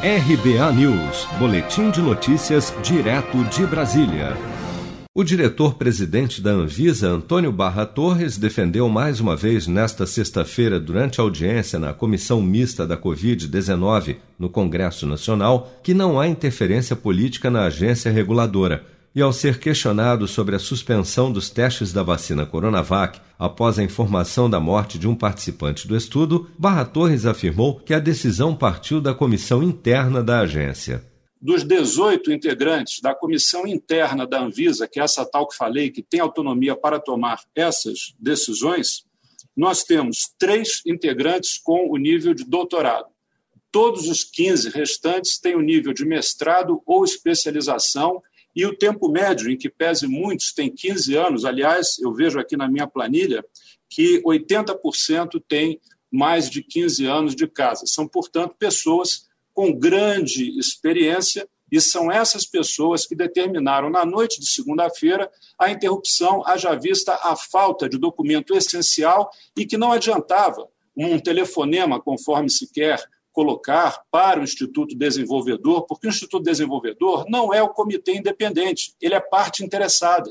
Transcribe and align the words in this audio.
RBA 0.00 0.72
News, 0.74 1.26
Boletim 1.40 1.90
de 1.90 2.00
Notícias, 2.00 2.72
direto 2.84 3.42
de 3.46 3.66
Brasília. 3.66 4.36
O 5.12 5.24
diretor-presidente 5.24 6.40
da 6.40 6.52
Anvisa, 6.52 7.08
Antônio 7.08 7.50
Barra 7.50 7.84
Torres, 7.84 8.38
defendeu 8.38 8.88
mais 8.88 9.18
uma 9.18 9.34
vez 9.34 9.66
nesta 9.66 10.06
sexta-feira, 10.06 10.78
durante 10.78 11.20
a 11.20 11.24
audiência 11.24 11.80
na 11.80 11.92
Comissão 11.92 12.40
Mista 12.40 12.86
da 12.86 12.96
Covid-19 12.96 14.18
no 14.38 14.48
Congresso 14.48 15.04
Nacional, 15.04 15.68
que 15.82 15.92
não 15.92 16.20
há 16.20 16.28
interferência 16.28 16.94
política 16.94 17.50
na 17.50 17.64
agência 17.64 18.12
reguladora 18.12 18.86
e 19.18 19.20
ao 19.20 19.32
ser 19.32 19.58
questionado 19.58 20.28
sobre 20.28 20.54
a 20.54 20.60
suspensão 20.60 21.32
dos 21.32 21.50
testes 21.50 21.92
da 21.92 22.04
vacina 22.04 22.46
Coronavac 22.46 23.20
após 23.36 23.76
a 23.76 23.82
informação 23.82 24.48
da 24.48 24.60
morte 24.60 24.96
de 24.96 25.08
um 25.08 25.14
participante 25.16 25.88
do 25.88 25.96
estudo, 25.96 26.48
Barra 26.56 26.84
Torres 26.84 27.26
afirmou 27.26 27.80
que 27.80 27.92
a 27.92 27.98
decisão 27.98 28.54
partiu 28.54 29.00
da 29.00 29.12
comissão 29.12 29.60
interna 29.60 30.22
da 30.22 30.38
agência. 30.38 31.04
Dos 31.42 31.64
18 31.64 32.30
integrantes 32.30 33.00
da 33.00 33.12
comissão 33.12 33.66
interna 33.66 34.24
da 34.24 34.40
Anvisa, 34.40 34.86
que 34.86 35.00
é 35.00 35.02
essa 35.02 35.26
tal 35.26 35.48
que 35.48 35.56
falei, 35.56 35.90
que 35.90 36.00
tem 36.00 36.20
autonomia 36.20 36.76
para 36.76 37.00
tomar 37.00 37.40
essas 37.56 38.14
decisões, 38.20 39.04
nós 39.56 39.82
temos 39.82 40.32
três 40.38 40.80
integrantes 40.86 41.58
com 41.58 41.90
o 41.90 41.96
nível 41.96 42.32
de 42.34 42.44
doutorado. 42.44 43.08
Todos 43.72 44.06
os 44.08 44.22
15 44.22 44.70
restantes 44.70 45.40
têm 45.40 45.56
o 45.56 45.60
nível 45.60 45.92
de 45.92 46.04
mestrado 46.04 46.80
ou 46.86 47.04
especialização 47.04 48.22
e 48.54 48.66
o 48.66 48.76
tempo 48.76 49.08
médio, 49.08 49.50
em 49.50 49.56
que 49.56 49.68
pese 49.68 50.06
muitos, 50.06 50.52
tem 50.52 50.70
15 50.74 51.16
anos. 51.16 51.44
Aliás, 51.44 51.98
eu 51.98 52.12
vejo 52.12 52.38
aqui 52.38 52.56
na 52.56 52.68
minha 52.68 52.86
planilha 52.86 53.44
que 53.88 54.22
80% 54.22 55.42
tem 55.46 55.80
mais 56.10 56.50
de 56.50 56.62
15 56.62 57.06
anos 57.06 57.36
de 57.36 57.46
casa. 57.46 57.84
São, 57.86 58.06
portanto, 58.08 58.56
pessoas 58.58 59.28
com 59.52 59.72
grande 59.72 60.58
experiência 60.58 61.48
e 61.70 61.80
são 61.80 62.10
essas 62.10 62.46
pessoas 62.46 63.06
que 63.06 63.14
determinaram, 63.14 63.90
na 63.90 64.04
noite 64.04 64.40
de 64.40 64.48
segunda-feira, 64.48 65.30
a 65.58 65.70
interrupção, 65.70 66.42
haja 66.46 66.74
vista 66.74 67.14
a 67.22 67.36
falta 67.36 67.88
de 67.88 67.98
documento 67.98 68.56
essencial 68.56 69.30
e 69.56 69.66
que 69.66 69.76
não 69.76 69.92
adiantava 69.92 70.66
um 70.96 71.18
telefonema, 71.18 72.00
conforme 72.00 72.48
se 72.50 72.72
quer, 72.72 73.02
colocar 73.38 74.02
para 74.10 74.40
o 74.40 74.42
Instituto 74.42 74.96
Desenvolvedor, 74.96 75.86
porque 75.86 76.08
o 76.08 76.10
Instituto 76.10 76.42
Desenvolvedor 76.42 77.24
não 77.28 77.54
é 77.54 77.62
o 77.62 77.68
comitê 77.68 78.16
independente, 78.16 78.96
ele 79.00 79.14
é 79.14 79.20
parte 79.20 79.62
interessada. 79.62 80.28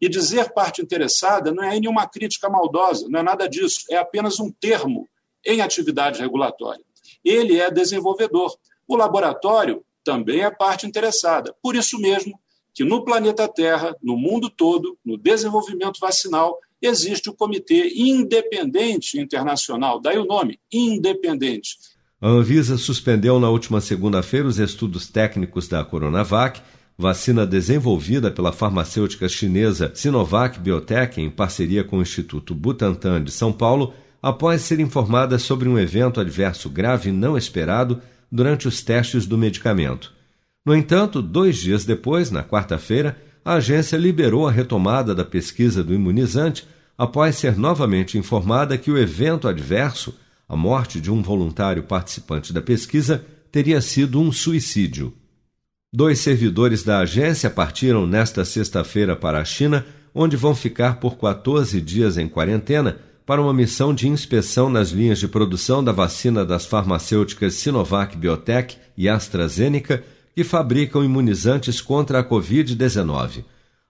E 0.00 0.08
dizer 0.08 0.52
parte 0.52 0.82
interessada 0.82 1.52
não 1.52 1.62
é 1.62 1.78
nenhuma 1.78 2.08
crítica 2.08 2.48
maldosa, 2.48 3.06
não 3.08 3.20
é 3.20 3.22
nada 3.22 3.48
disso, 3.48 3.84
é 3.88 3.98
apenas 3.98 4.40
um 4.40 4.50
termo 4.50 5.08
em 5.46 5.60
atividade 5.60 6.20
regulatória. 6.20 6.82
Ele 7.24 7.60
é 7.60 7.70
desenvolvedor. 7.70 8.52
O 8.88 8.96
laboratório 8.96 9.84
também 10.02 10.40
é 10.40 10.50
parte 10.50 10.88
interessada. 10.88 11.54
Por 11.62 11.76
isso 11.76 12.00
mesmo 12.00 12.36
que 12.74 12.82
no 12.82 13.04
planeta 13.04 13.46
Terra, 13.46 13.96
no 14.02 14.16
mundo 14.16 14.50
todo, 14.50 14.98
no 15.04 15.16
desenvolvimento 15.16 16.00
vacinal, 16.00 16.58
existe 16.82 17.30
o 17.30 17.34
Comitê 17.34 17.92
Independente 17.94 19.20
Internacional, 19.20 20.00
daí 20.00 20.18
o 20.18 20.24
nome, 20.24 20.58
independente, 20.72 21.93
a 22.24 22.28
Anvisa 22.28 22.78
suspendeu 22.78 23.38
na 23.38 23.50
última 23.50 23.82
segunda-feira 23.82 24.48
os 24.48 24.58
estudos 24.58 25.06
técnicos 25.06 25.68
da 25.68 25.84
Coronavac, 25.84 26.58
vacina 26.96 27.46
desenvolvida 27.46 28.30
pela 28.30 28.50
farmacêutica 28.50 29.28
chinesa 29.28 29.90
Sinovac 29.94 30.58
Biotech 30.58 31.20
em 31.20 31.28
parceria 31.28 31.84
com 31.84 31.98
o 31.98 32.00
Instituto 32.00 32.54
Butantan 32.54 33.22
de 33.22 33.30
São 33.30 33.52
Paulo, 33.52 33.92
após 34.22 34.62
ser 34.62 34.80
informada 34.80 35.38
sobre 35.38 35.68
um 35.68 35.78
evento 35.78 36.18
adverso 36.18 36.70
grave 36.70 37.12
não 37.12 37.36
esperado 37.36 38.00
durante 38.32 38.66
os 38.66 38.80
testes 38.80 39.26
do 39.26 39.36
medicamento. 39.36 40.10
No 40.64 40.74
entanto, 40.74 41.20
dois 41.20 41.58
dias 41.58 41.84
depois, 41.84 42.30
na 42.30 42.42
quarta-feira, 42.42 43.18
a 43.44 43.56
agência 43.56 43.98
liberou 43.98 44.48
a 44.48 44.50
retomada 44.50 45.14
da 45.14 45.26
pesquisa 45.26 45.84
do 45.84 45.92
imunizante 45.92 46.66
após 46.96 47.36
ser 47.36 47.58
novamente 47.58 48.16
informada 48.16 48.78
que 48.78 48.90
o 48.90 48.96
evento 48.96 49.46
adverso 49.46 50.14
a 50.54 50.56
morte 50.56 51.00
de 51.00 51.10
um 51.10 51.20
voluntário 51.20 51.82
participante 51.82 52.52
da 52.52 52.62
pesquisa 52.62 53.24
teria 53.50 53.80
sido 53.80 54.20
um 54.20 54.30
suicídio. 54.30 55.12
Dois 55.92 56.20
servidores 56.20 56.84
da 56.84 57.00
agência 57.00 57.50
partiram 57.50 58.06
nesta 58.06 58.44
sexta-feira 58.44 59.16
para 59.16 59.40
a 59.40 59.44
China, 59.44 59.84
onde 60.14 60.36
vão 60.36 60.54
ficar 60.54 61.00
por 61.00 61.18
14 61.18 61.80
dias 61.80 62.16
em 62.16 62.28
quarentena 62.28 62.98
para 63.26 63.42
uma 63.42 63.52
missão 63.52 63.92
de 63.92 64.08
inspeção 64.08 64.70
nas 64.70 64.90
linhas 64.90 65.18
de 65.18 65.26
produção 65.26 65.82
da 65.82 65.90
vacina 65.90 66.44
das 66.44 66.66
farmacêuticas 66.66 67.54
Sinovac 67.54 68.16
Biotech 68.16 68.78
e 68.96 69.08
AstraZeneca, 69.08 70.04
que 70.36 70.44
fabricam 70.44 71.02
imunizantes 71.02 71.80
contra 71.80 72.20
a 72.20 72.24
Covid-19. 72.24 73.44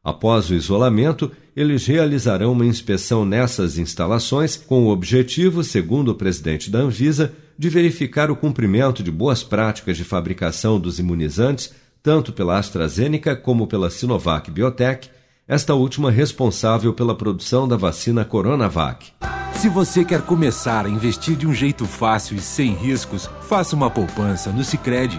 Após 0.05 0.51
o 0.51 0.55
isolamento, 0.55 1.33
eles 1.57 1.87
realizarão 1.87 2.53
uma 2.53 2.67
inspeção 2.67 3.25
nessas 3.25 3.79
instalações 3.79 4.55
com 4.55 4.85
o 4.85 4.91
objetivo, 4.91 5.65
segundo 5.65 6.11
o 6.11 6.15
presidente 6.15 6.71
da 6.71 6.81
Anvisa, 6.81 7.33
de 7.59 7.71
verificar 7.71 8.31
o 8.31 8.37
cumprimento 8.37 9.03
de 9.03 9.11
boas 9.11 9.43
práticas 9.43 9.97
de 9.97 10.05
fabricação 10.05 10.79
dos 10.79 10.99
imunizantes, 10.99 11.73
tanto 12.03 12.35
pela 12.35 12.59
AstraZeneca 12.59 13.35
como 13.35 13.67
pela 13.67 13.89
Sinovac 13.89 14.51
Biotech, 14.51 15.09
esta 15.49 15.75
última 15.75 16.11
responsável 16.11 16.93
pela 16.93 17.15
produção 17.15 17.67
da 17.67 17.77
vacina 17.77 18.27
Coronavac. 18.27 19.11
Se 19.55 19.71
você 19.71 20.05
quer 20.05 20.21
começar 20.21 20.85
a 20.85 20.91
investir 20.91 21.37
de 21.37 21.47
um 21.47 21.55
jeito 21.55 21.87
fácil 21.87 22.37
e 22.37 22.41
sem 22.41 22.75
riscos, 22.75 23.31
faça 23.49 23.75
uma 23.75 23.89
poupança 23.89 24.51
no 24.51 24.63
Sicredi 24.65 25.19